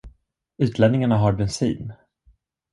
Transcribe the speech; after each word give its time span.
Utlänningarna 0.57 1.17
har 1.17 1.31
bensin. 1.33 1.93